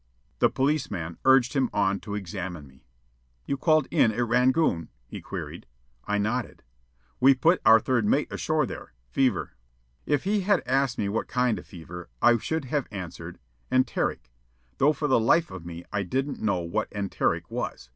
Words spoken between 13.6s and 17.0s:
"Enteric," though for the life of me I didn't know what